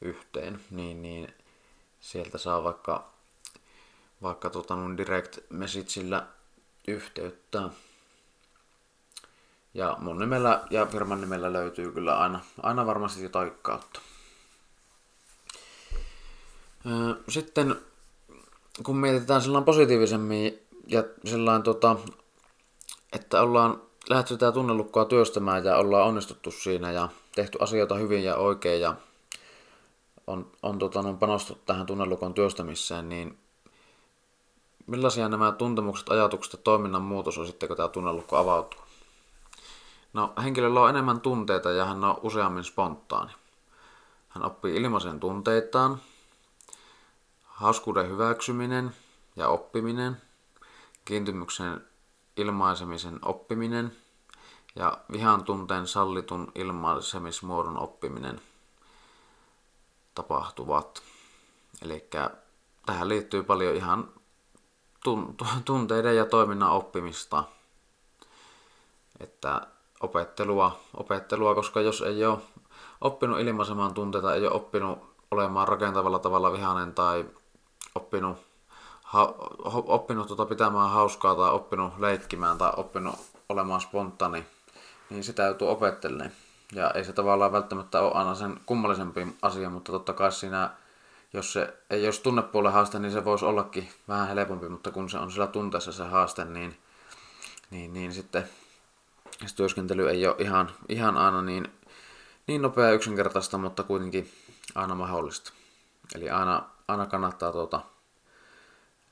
[0.00, 1.34] yhteen, niin, niin
[2.00, 3.04] sieltä saa vaikka,
[4.22, 6.26] vaikka tota, direct messageillä
[6.88, 7.68] yhteyttä.
[9.74, 14.00] Ja mun nimellä ja firman nimellä löytyy kyllä aina, aina varmasti jotain kautta.
[17.28, 17.76] Sitten
[18.82, 21.96] kun mietitään sellainen positiivisemmin ja sellainen tota,
[23.12, 28.36] että ollaan lähdetty tätä tunnelukkoa työstämään ja ollaan onnistuttu siinä ja tehty asioita hyvin ja
[28.36, 28.94] oikein ja
[30.26, 33.38] on, on tota, on panostettu tähän tunnelukon työstämiseen, niin
[34.86, 38.80] Millaisia nämä tuntemukset, ajatukset ja toiminnan muutos on sitten, kun tämä tunnelukko avautuu?
[40.12, 43.32] No, henkilöllä on enemmän tunteita ja hän on useammin spontaani.
[44.28, 46.00] Hän oppii ilmaisen tunteitaan,
[47.44, 48.94] hauskuuden hyväksyminen
[49.36, 50.16] ja oppiminen,
[51.04, 51.86] kiintymyksen
[52.36, 53.96] ilmaisemisen oppiminen
[54.76, 58.40] ja vihan tunteen sallitun ilmaisemismuodon oppiminen
[60.14, 61.02] tapahtuvat.
[61.82, 62.08] Eli
[62.86, 64.08] tähän liittyy paljon ihan
[65.64, 67.44] tunteiden ja toiminnan oppimista.
[69.20, 69.66] Että
[70.00, 72.38] opettelua, opettelua, koska jos ei ole
[73.00, 74.98] oppinut ilmaisemaan tunteita, ei ole oppinut
[75.30, 77.24] olemaan rakentavalla tavalla vihainen tai
[77.94, 78.38] oppinut
[79.02, 79.34] ha,
[79.86, 83.14] oppinut tota pitämään hauskaa tai oppinut leikkimään tai oppinut
[83.48, 84.46] olemaan spontaani,
[85.10, 86.30] niin sitä joutuu opettelemaan.
[86.72, 90.70] Ja ei se tavallaan välttämättä ole aina sen kummallisempi asia, mutta totta kai siinä,
[91.34, 95.18] jos se ei olisi tunnepuolen haaste, niin se voisi ollakin vähän helpompi, mutta kun se
[95.18, 96.78] on sillä tunteessa se haaste, niin,
[97.70, 98.48] niin, niin sitten
[99.46, 101.68] se työskentely ei ole ihan, ihan aina niin,
[102.46, 104.32] niin nopea ja yksinkertaista, mutta kuitenkin
[104.74, 105.52] aina mahdollista.
[106.14, 107.80] Eli aina, aina kannattaa tuota,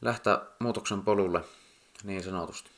[0.00, 1.44] lähteä muutoksen polulle
[2.04, 2.70] niin sanotusti.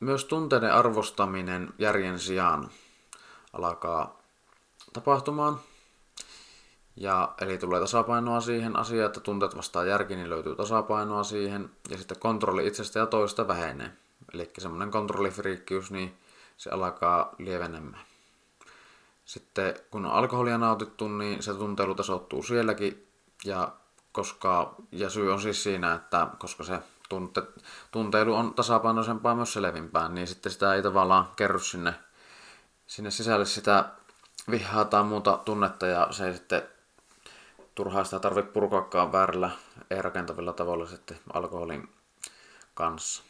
[0.00, 2.70] Myös tunteiden arvostaminen järjen sijaan
[3.52, 4.18] alkaa
[4.92, 5.60] tapahtumaan.
[6.96, 11.70] Ja, eli tulee tasapainoa siihen asiaan, että tunteet vastaa järki, niin löytyy tasapainoa siihen.
[11.90, 13.92] Ja sitten kontrolli itsestä ja toista vähenee.
[14.34, 16.18] Eli semmoinen kontrollifriikkiys, niin
[16.56, 18.02] se alkaa lievenemään.
[19.24, 23.08] Sitten kun on alkoholia nautittu, niin se tunteilu tasoittuu sielläkin.
[23.44, 23.72] Ja,
[24.12, 26.78] koska, ja syy on siis siinä, että koska se
[27.08, 27.42] tunte,
[27.90, 31.94] tunteilu on tasapainoisempaa myös selvimpään, niin sitten sitä ei tavallaan kerry sinne,
[32.86, 33.84] sinne sisälle sitä
[34.50, 36.62] vihaa tai muuta tunnetta ja se ei sitten
[37.74, 39.50] turhaa sitä tarvitse purkaakaan väärällä,
[39.90, 41.88] ei rakentavilla tavalla sitten alkoholin
[42.74, 43.22] kanssa.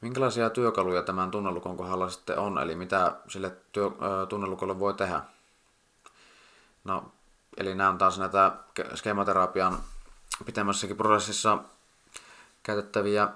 [0.00, 3.90] Minkälaisia työkaluja tämän tunnelukon kohdalla sitten on, eli mitä sille työ,
[4.28, 5.22] tunnelukolle voi tehdä?
[6.84, 7.12] No,
[7.56, 8.52] eli nämä on taas näitä
[8.94, 9.78] skeematerapian
[10.44, 11.58] pitemmässäkin prosessissa
[12.62, 13.28] käytettäviä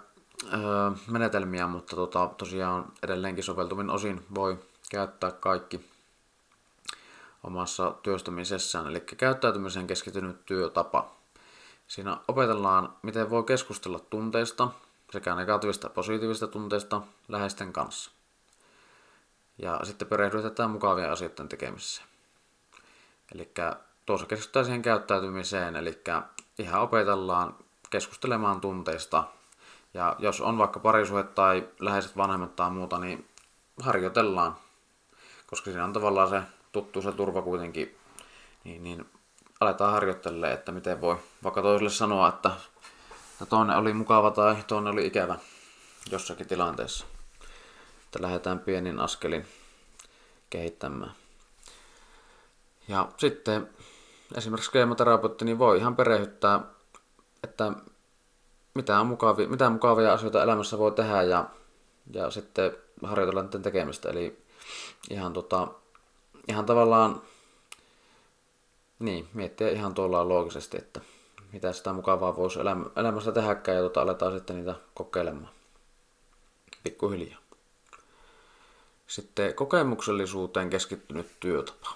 [0.52, 4.58] öö, menetelmiä, mutta tota, tosiaan edelleenkin soveltumin osin voi
[4.90, 5.89] käyttää kaikki
[7.42, 11.10] omassa työstämisessään, eli käyttäytymiseen keskittynyt työtapa.
[11.86, 14.68] Siinä opetellaan, miten voi keskustella tunteista,
[15.12, 18.10] sekä negatiivista että positiivista tunteista läheisten kanssa.
[19.58, 22.06] Ja sitten perehdytetään mukavia asioiden tekemiseen.
[23.34, 23.52] Eli
[24.06, 26.02] tuossa keskitytään siihen käyttäytymiseen, eli
[26.58, 27.56] ihan opetellaan
[27.90, 29.24] keskustelemaan tunteista.
[29.94, 33.28] Ja jos on vaikka parisuhe tai läheiset vanhemmat tai muuta, niin
[33.82, 34.56] harjoitellaan.
[35.46, 37.96] Koska siinä on tavallaan se tuttu se turva kuitenkin,
[38.64, 39.06] niin, niin
[39.60, 42.50] aletaan harjoittelemaan, että miten voi vaikka toiselle sanoa, että
[43.48, 45.38] toinen oli mukava tai toinen oli ikävä
[46.10, 47.06] jossakin tilanteessa.
[48.04, 49.46] Että lähdetään pienin askelin
[50.50, 51.12] kehittämään.
[52.88, 53.68] Ja sitten
[54.34, 56.60] esimerkiksi keemoterapeutti niin voi ihan perehdyttää,
[57.42, 57.72] että
[58.74, 61.44] mitä, on mukavia, mitä mukavia asioita elämässä voi tehdä ja,
[62.12, 64.08] ja sitten harjoitella niiden tekemistä.
[64.08, 64.44] Eli
[65.10, 65.68] ihan, tota,
[66.50, 67.22] ihan tavallaan
[68.98, 71.00] niin, miettiä ihan tuolla loogisesti, että
[71.52, 72.58] mitä sitä mukavaa voisi
[72.96, 75.50] elämässä tehdäkään ja tota, aletaan sitten niitä kokeilemaan
[76.82, 77.40] pikkuhiljaa.
[79.06, 81.90] Sitten kokemuksellisuuteen keskittynyt työtapa.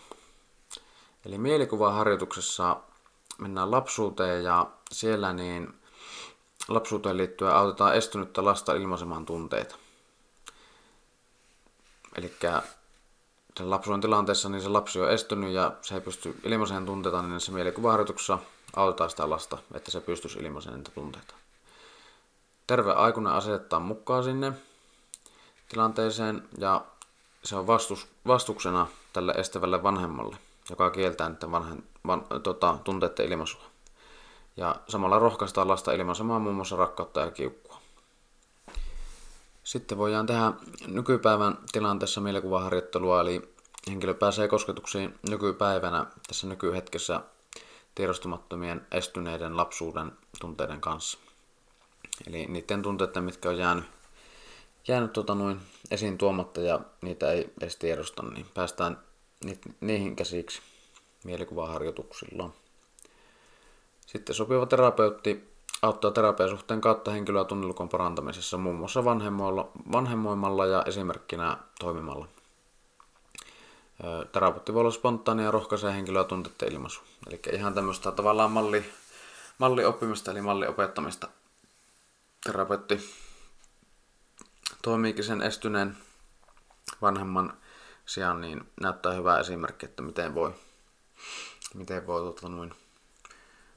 [1.26, 2.76] Eli mielikuvaharjoituksessa
[3.38, 5.74] mennään lapsuuteen ja siellä niin
[6.68, 9.76] lapsuuteen liittyen autetaan estynyttä lasta ilmaisemaan tunteita.
[12.16, 12.32] Eli
[13.58, 17.40] sen lapsuuden tilanteessa niin se lapsi on estynyt ja se ei pysty ilmaisemaan tunteita, niin
[17.40, 18.38] se mielikuvaharjoituksessa
[18.76, 21.34] autetaan sitä lasta, että se pystyisi ilmaisemaan niitä tunteita.
[22.66, 24.52] Terve aikuinen asettaa mukaan sinne
[25.68, 26.84] tilanteeseen ja
[27.44, 30.36] se on vastus, vastuksena tälle estävälle vanhemmalle
[30.70, 33.62] joka kieltää niiden vanhen, van, tota, tunteiden ilmaisua.
[34.56, 37.63] Ja samalla rohkaistaan lasta ilmaisemaan muun muassa rakkautta ja kiukkua.
[39.64, 40.52] Sitten voidaan tehdä
[40.86, 43.54] nykypäivän tilanteessa mielikuvaharjoittelua, eli
[43.88, 47.20] henkilö pääsee kosketuksiin nykypäivänä tässä nykyhetkessä
[47.94, 51.18] tiedostamattomien estyneiden lapsuuden tunteiden kanssa.
[52.26, 53.84] Eli niiden tunteiden, mitkä on jäänyt,
[54.88, 58.98] jäänyt tota noin esiin tuomatta ja niitä ei edes tiedosta, niin päästään
[59.80, 60.62] niihin käsiksi
[61.24, 62.50] mielikuvaharjoituksilla.
[64.06, 65.53] Sitten sopiva terapeutti
[65.84, 69.04] auttaa terapiasuhteen kautta henkilöä tunnelukon parantamisessa muun muassa
[69.92, 72.28] vanhemmoimalla ja esimerkkinä toimimalla.
[74.32, 77.00] Terapeutti voi olla spontaania ja rohkaisee henkilöä tunteiden ilmaisu.
[77.26, 78.84] Eli ihan tämmöistä tavallaan malli,
[79.58, 81.28] mallioppimista eli malliopettamista.
[82.44, 83.10] Terapeutti
[84.82, 85.96] toimiikin sen estyneen
[87.02, 87.56] vanhemman
[88.06, 90.54] sijaan niin näyttää hyvä esimerkki, että miten voi,
[91.74, 92.74] miten voi tuota, noin,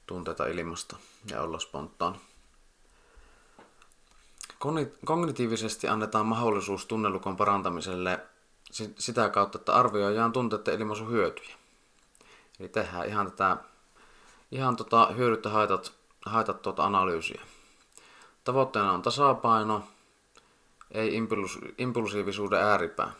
[0.08, 0.98] tunteita ilmasta
[1.30, 2.18] ja olla spontaani.
[5.06, 8.20] Kognitiivisesti annetaan mahdollisuus tunnelukon parantamiselle
[8.98, 11.56] sitä kautta, että arvioidaan tunteiden ilmaisun hyötyjä.
[12.60, 13.58] Eli tehdään ihan tätä
[14.52, 15.94] ihan tota hyödyt ja haitat,
[16.26, 17.42] haitat tuota analyysiä.
[18.44, 19.84] Tavoitteena on tasapaino,
[20.92, 21.22] ei
[21.78, 23.12] impulsiivisuuden ääripää.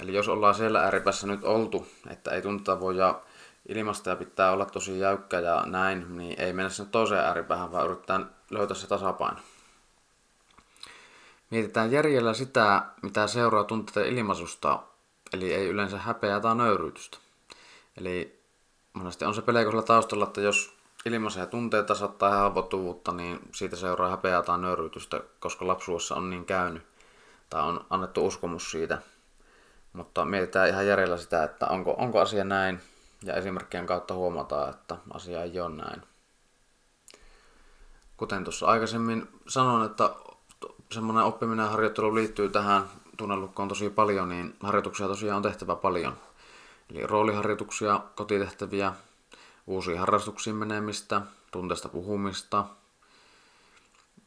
[0.00, 3.20] Eli jos ollaan siellä ääripäässä nyt oltu, että ei tunteta voida
[3.68, 7.86] ilmasta ja pitää olla tosi jäykkä ja näin, niin ei mennä sinne toiseen ääripäähän, vaan
[7.86, 9.40] yritetään löytää se tasapaino.
[11.50, 14.82] Mietitään järjellä sitä, mitä seuraa tunteiden ilmaisusta,
[15.32, 17.18] eli ei yleensä häpeää tai nöyryytystä.
[17.96, 18.40] Eli
[18.92, 24.42] monesti on se pelko taustalla, että jos ilmaisee tunteita tai haavoittuvuutta, niin siitä seuraa häpeää
[24.42, 26.82] tai nöyryytystä, koska lapsuudessa on niin käynyt
[27.50, 28.98] tai on annettu uskomus siitä.
[29.92, 32.80] Mutta mietitään ihan järjellä sitä, että onko, onko asia näin,
[33.24, 36.02] ja esimerkkien kautta huomataan, että asia ei ole näin.
[38.16, 40.14] Kuten tuossa aikaisemmin sanoin, että
[40.92, 42.84] semmoinen oppiminen ja harjoittelu liittyy tähän
[43.16, 46.16] tunnelukkoon tosi paljon, niin harjoituksia tosiaan on tehtävä paljon.
[46.90, 48.92] Eli rooliharjoituksia, kotitehtäviä,
[49.66, 52.64] uusiin harrastuksiin menemistä, tunteesta puhumista,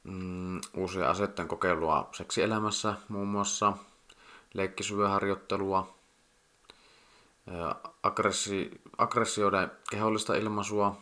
[0.03, 3.73] mm, uusia asioiden kokeilua seksielämässä muun muassa,
[4.53, 5.96] leikkisyöharjoittelua,
[8.03, 10.97] aggressi- aggressioiden kehollista ilmaisua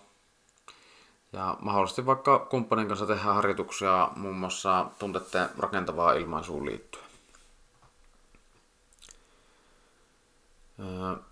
[1.34, 7.05] ja mahdollisesti vaikka kumppanin kanssa tehdään harjoituksia muun muassa tunteiden rakentavaa ilmaisuun liittyen.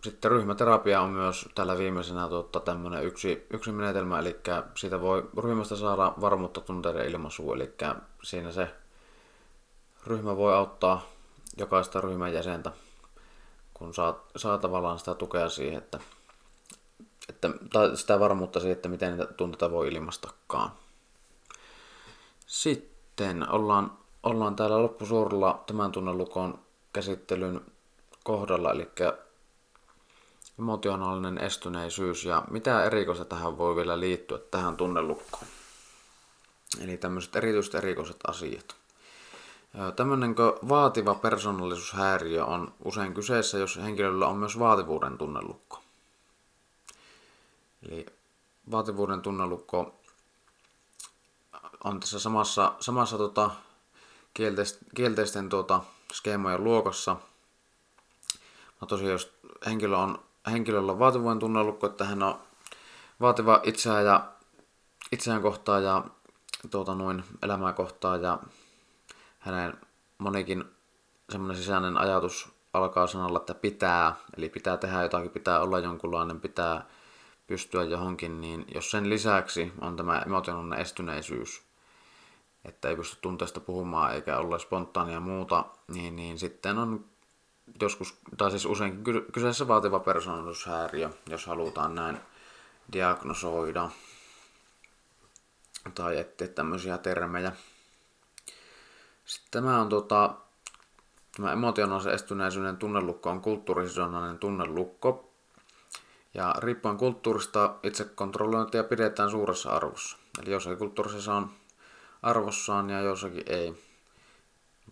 [0.04, 4.39] Sitten ryhmäterapia on myös tällä viimeisenä tuota, tämmöinen yksi, yksi menetelmä, eli
[4.76, 7.73] siitä voi ryhmästä saada varmuutta tunteiden ilmaisuun, eli
[8.23, 8.76] siinä se
[10.08, 11.02] ryhmä voi auttaa
[11.58, 12.71] jokaista ryhmän jäsentä,
[13.84, 16.00] kun saa, saa tavallaan sitä tukea siihen, että,
[17.30, 20.72] että, tai sitä varmuutta siihen, että miten niitä tunteita voi ilmastakaan.
[22.48, 26.60] Sitten ollaan, ollaan täällä loppusuoralla tämän tunnelukon
[26.93, 27.62] käsittelyn
[28.24, 28.89] kohdalla, eli
[30.60, 35.48] emotionaalinen estyneisyys ja mitä erikoista tähän voi vielä liittyä tähän tunnelukkoon.
[36.82, 38.83] Eli tämmöiset erityiset erikoiset asiat.
[39.95, 40.36] Tämmöinen
[40.69, 45.79] vaativa persoonallisuushäiriö on usein kyseessä, jos henkilöllä on myös vaativuuden tunnelukko.
[47.83, 48.05] Eli
[48.71, 49.99] vaativuuden tunnelukko
[51.83, 53.51] on tässä samassa, samassa tota,
[54.33, 55.81] kielteisten, kielteisten tota,
[56.13, 57.15] skeemojen luokassa.
[58.81, 59.33] No tosiaan, jos
[59.65, 60.19] henkilö on
[60.51, 62.39] henkilöllä on vaativuuden tunnelukko, että hän on
[63.21, 64.31] vaativa itseään ja
[65.12, 66.03] itseään kohtaan ja
[66.71, 68.39] tuota, noin, elämää kohtaan ja
[69.43, 69.73] hänen
[70.17, 70.63] monikin
[71.29, 76.86] semmoinen sisäinen ajatus alkaa sanalla, että pitää, eli pitää tehdä jotakin, pitää olla jonkunlainen, pitää
[77.47, 81.62] pystyä johonkin, niin jos sen lisäksi on tämä emotionaalinen estyneisyys,
[82.65, 87.06] että ei pysty tunteesta puhumaan eikä olla spontaania muuta, niin, niin sitten on
[87.82, 92.17] joskus, tai siis usein kyseessä vaativa persoonallisuushäiriö, jos halutaan näin
[92.93, 93.89] diagnosoida,
[95.95, 97.51] tai ettei tämmöisiä termejä.
[99.25, 100.36] Sitten tämä on tota,
[101.38, 105.29] tämä emotionaalisen estyneisyyden tunnelukko on kulttuurisidonnainen tunnelukko.
[106.33, 110.17] Ja riippuen kulttuurista itsekontrollointia pidetään suuressa arvossa.
[110.41, 111.51] Eli jossakin kulttuurissa on
[112.21, 113.83] arvossaan ja jossakin ei.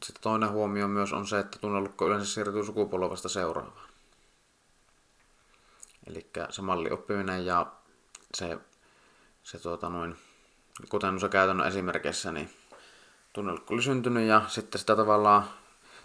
[0.04, 3.90] Sitten toinen huomio myös on se, että tunnelukko yleensä siirtyy sukupolvesta seuraavaan.
[6.08, 7.72] Eli se mallioppiminen ja
[8.34, 8.58] se,
[9.44, 10.18] se tuota noin,
[10.90, 12.50] kuten se käytännön esimerkeissä, niin
[13.34, 15.44] tunnelukko oli syntynyt ja sitten sitä tavallaan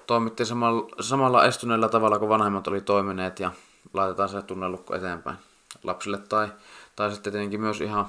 [0.06, 3.52] toimittiin samalla, samalla estyneellä tavalla kuin vanhemmat oli toimineet ja
[3.92, 5.36] laitetaan se tunnelukko eteenpäin
[5.82, 6.48] lapsille tai,
[6.96, 8.06] tai sitten tietenkin myös ihan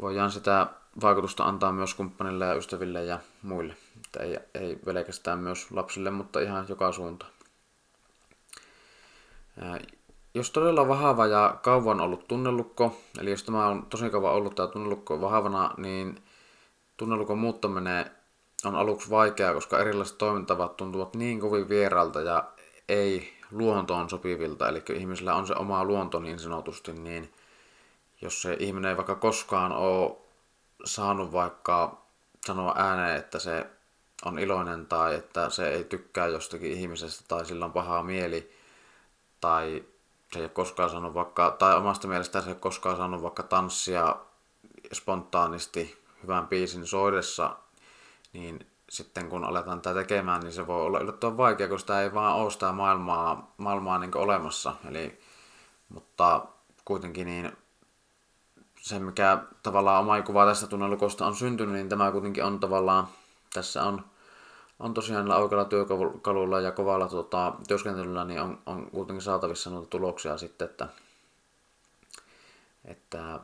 [0.00, 0.66] voidaan sitä
[1.02, 3.76] vaikutusta antaa myös kumppanille ja ystäville ja muille.
[3.96, 7.32] Että ei, ei pelkästään myös lapsille, mutta ihan joka suuntaan.
[10.34, 14.68] Jos todella vahava ja kauan ollut tunnelukko, eli jos tämä on tosi kauan ollut tämä
[14.68, 16.24] tunnelukko vahvana, niin
[16.96, 18.10] tunnelukon muuttaminen
[18.66, 22.44] on aluksi vaikeaa, koska erilaiset toimintavat tuntuvat niin kovin vieralta ja
[22.88, 27.34] ei luontoon sopivilta, eli ihmisellä on se oma luonto niin sanotusti, niin
[28.20, 30.16] jos se ihminen ei vaikka koskaan ole
[30.84, 32.06] saanut vaikka
[32.46, 33.66] sanoa ääneen, että se
[34.24, 38.52] on iloinen tai että se ei tykkää jostakin ihmisestä tai sillä on pahaa mieli
[39.40, 39.84] tai
[40.32, 43.42] se ei ole koskaan saanut vaikka, tai omasta mielestään se ei ole koskaan saanut vaikka
[43.42, 44.16] tanssia
[44.92, 47.56] spontaanisti hyvän biisin soidessa,
[48.36, 52.14] niin sitten kun aletaan tätä tekemään, niin se voi olla yllättävän vaikea, koska sitä ei
[52.14, 54.76] vaan ole sitä maailmaa, maailmaa niin olemassa.
[54.88, 55.20] Eli,
[55.88, 56.46] mutta
[56.84, 57.56] kuitenkin niin
[58.80, 63.08] se, mikä tavallaan oma kuva tästä tunnelukosta on syntynyt, niin tämä kuitenkin on tavallaan,
[63.52, 64.04] tässä on,
[64.78, 70.38] on tosiaan oikealla työkalulla ja kovalla tota, työskentelyllä, niin on, on kuitenkin saatavissa noita tuloksia
[70.38, 70.88] sitten, että,
[72.84, 73.40] että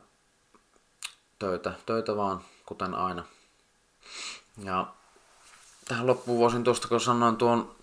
[1.39, 3.23] töitä, töitä vaan, kuten aina.
[4.57, 4.93] Ja
[5.87, 7.75] tähän loppuun voisin tuosta, kun sanoin tuon,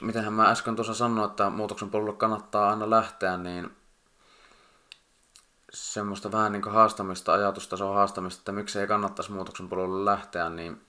[0.00, 3.70] mitenhän mä äsken tuossa sanoin, että muutoksen polulle kannattaa aina lähteä, niin
[5.72, 10.80] semmoista vähän niin haastamista, ajatustason haastamista, että miksi ei kannattaisi muutoksen polulle lähteä, niin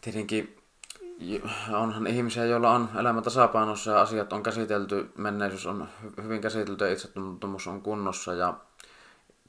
[0.00, 0.64] tietenkin
[1.72, 5.88] onhan ihmisiä, joilla on elämä tasapainossa ja asiat on käsitelty, menneisyys on
[6.22, 8.54] hyvin käsitelty ja itsetuntemus on kunnossa ja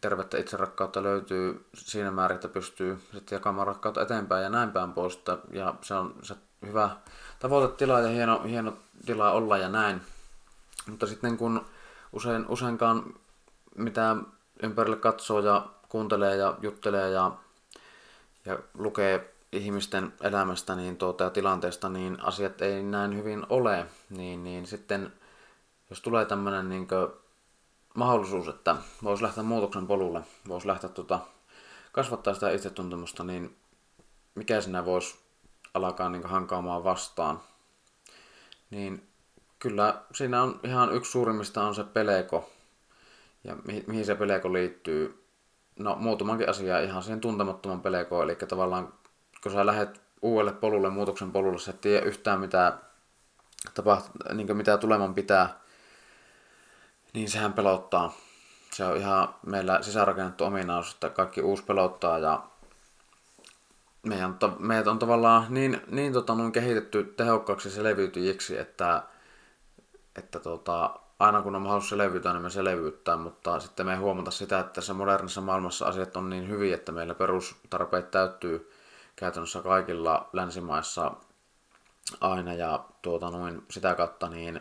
[0.05, 5.19] tervettä itserakkautta löytyy siinä määrin, että pystyy sitten jakamaan rakkautta eteenpäin ja näin päin pois.
[5.51, 6.35] Ja se on se
[6.65, 6.89] hyvä
[7.39, 10.01] tavoitetila ja hieno, hieno tila olla ja näin.
[10.89, 11.65] Mutta sitten kun
[12.13, 13.13] usein, useinkaan
[13.75, 14.15] mitä
[14.63, 17.31] ympärille katsoo ja kuuntelee ja juttelee ja,
[18.45, 24.43] ja lukee ihmisten elämästä niin tuota, ja tilanteesta, niin asiat ei näin hyvin ole, niin,
[24.43, 25.13] niin sitten
[25.89, 26.87] jos tulee tämmöinen niin
[27.95, 31.19] mahdollisuus, että voisi lähteä muutoksen polulle, voisi lähteä tuota,
[31.91, 33.55] kasvattaa sitä itsetuntemusta, niin
[34.35, 35.15] mikä sinä voisi
[35.73, 37.39] alkaa niin hankaamaan vastaan,
[38.69, 39.07] niin
[39.59, 42.49] kyllä siinä on ihan yksi suurimmista on se peleko.
[43.43, 45.25] Ja mi- mihin se peleko liittyy?
[45.79, 48.93] No muutamankin asiaa ihan siihen tuntemattoman pelekoon, eli tavallaan
[49.43, 52.77] kun sä lähdet uudelle polulle, muutoksen polulle, sä et tiedä yhtään mitä,
[53.73, 55.59] tapaht, niin mitä tuleman pitää,
[57.15, 58.13] niin sehän pelottaa.
[58.71, 62.43] Se on ihan meillä sisäänrakennettu ominaisuus, että kaikki uusi pelottaa ja
[64.05, 69.03] meidän, meidät on tavallaan niin, niin tota, noin kehitetty tehokkaaksi selviytyjiksi, että,
[70.15, 74.31] että tota, aina kun on mahdollisuus selviytyä, niin me selviyttää, mutta sitten me ei huomata
[74.31, 78.71] sitä, että tässä modernissa maailmassa asiat on niin hyviä, että meillä perustarpeet täyttyy
[79.15, 81.11] käytännössä kaikilla länsimaissa
[82.21, 84.59] aina ja tuota, noin, sitä kautta niin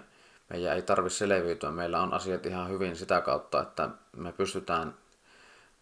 [0.51, 1.71] meidän ei tarvitse selviytyä.
[1.71, 4.95] Meillä on asiat ihan hyvin sitä kautta, että me pystytään,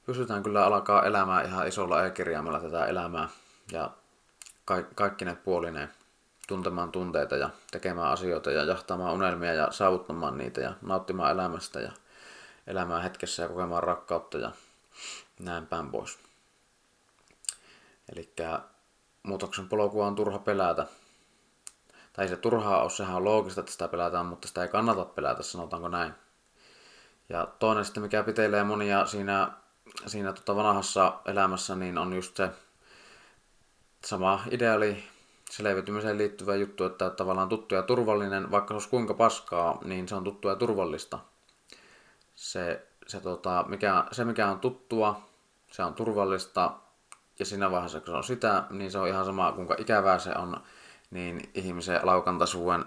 [0.06, 3.28] pystytään kyllä alkaa elämään ihan isolla e-kirjaimella tätä elämää
[3.72, 3.90] ja
[4.64, 5.88] ka- kaikki ne puolineen
[6.48, 11.92] tuntemaan tunteita ja tekemään asioita ja jahtamaan unelmia ja saavuttamaan niitä ja nauttimaan elämästä ja
[12.66, 14.52] elämään hetkessä ja kokemaan rakkautta ja
[15.40, 16.18] näin päin pois.
[18.12, 18.32] Eli
[19.22, 20.86] muutoksen polkua on turha pelätä.
[22.12, 25.42] Tai se turhaa ole, sehän on loogista, että sitä pelätään, mutta sitä ei kannata pelätä,
[25.42, 26.12] sanotaanko näin.
[27.28, 29.50] Ja toinen sitten, mikä pitelee monia siinä,
[30.06, 32.50] siinä tota vanhassa elämässä, niin on just se
[34.04, 35.04] sama ideaali
[35.50, 40.14] selviytymiseen liittyvä juttu, että tavallaan tuttu ja turvallinen, vaikka se olisi kuinka paskaa, niin se
[40.14, 41.18] on tuttua ja turvallista.
[42.34, 45.28] Se, se, tota, mikä, se mikä on tuttua,
[45.70, 46.72] se on turvallista,
[47.38, 50.32] ja siinä vaiheessa, kun se on sitä, niin se on ihan sama, kuinka ikävää se
[50.38, 50.60] on,
[51.12, 52.84] niin ihmisen laukantaisuuden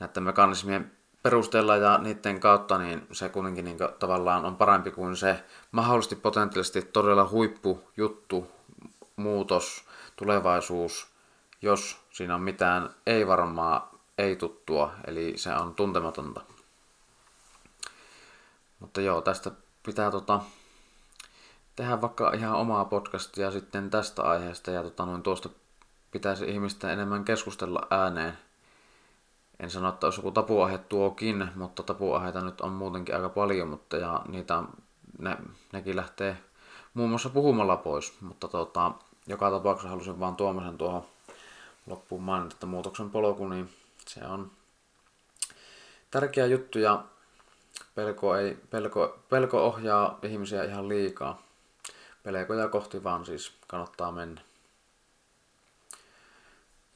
[0.00, 0.92] näiden mekanismien
[1.22, 6.82] perusteella ja niiden kautta, niin se kuitenkin niin tavallaan on parempi kuin se mahdollisesti potentiaalisesti
[6.82, 8.50] todella huippujuttu,
[9.16, 9.84] muutos,
[10.16, 11.06] tulevaisuus,
[11.62, 16.40] jos siinä on mitään ei varmaa, ei tuttua, eli se on tuntematonta.
[18.80, 19.50] Mutta joo, tästä
[19.86, 20.40] pitää tota,
[21.76, 25.48] tehdä vaikka ihan omaa podcastia sitten tästä aiheesta ja tota, noin tuosta
[26.12, 28.38] pitäisi ihmisten enemmän keskustella ääneen.
[29.60, 33.96] En sano, että olisi joku tapuaihe tuokin, mutta tapuaiheita nyt on muutenkin aika paljon, mutta
[33.96, 34.62] ja niitä,
[35.18, 35.36] ne,
[35.72, 36.36] nekin lähtee
[36.94, 38.92] muun muassa puhumalla pois, mutta tota,
[39.26, 41.04] joka tapauksessa halusin vaan Tuomasen tuohon
[41.86, 43.70] loppuun mainita, että muutoksen polku, niin
[44.06, 44.50] se on
[46.10, 47.04] tärkeä juttu ja
[47.94, 51.42] pelko, ei, pelko, pelko ohjaa ihmisiä ihan liikaa.
[52.22, 54.40] Pelkoja kohti vaan siis kannattaa mennä.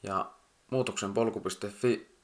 [0.02, 0.30] Ja
[0.70, 2.16] muutoksen polku.fi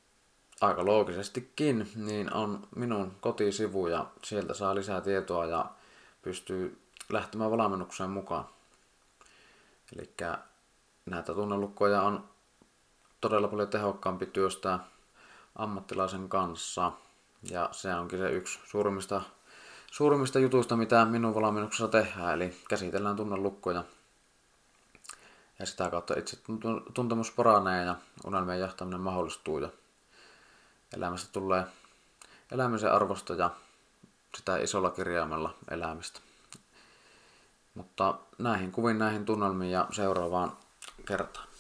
[0.61, 5.71] aika loogisestikin, niin on minun kotisivu ja sieltä saa lisää tietoa ja
[6.23, 8.45] pystyy lähtemään valmennukseen mukaan.
[9.97, 10.15] Eli
[11.07, 12.29] näitä tunnelukkoja on
[13.21, 14.85] todella paljon tehokkaampi työstää
[15.57, 16.93] ammattilaisen kanssa.
[17.51, 19.23] Ja se onkin se yksi suurimmista,
[19.91, 22.35] suurimmista jutuista, mitä minun valmennuksessa tehdään.
[22.35, 23.85] Eli käsitellään tunnelukkoja.
[25.63, 26.39] Ja sitä kautta itse
[26.95, 27.97] tuntemus paranee ja
[28.27, 29.59] unelmien jahtaminen mahdollistuu.
[29.59, 29.69] Ja
[30.97, 31.65] elämästä tulee
[32.51, 33.51] elämisen arvosta ja
[34.37, 36.21] sitä isolla kirjaimella elämistä.
[37.75, 40.57] Mutta näihin kuvin näihin tunnelmiin ja seuraavaan
[41.07, 41.52] kertaan.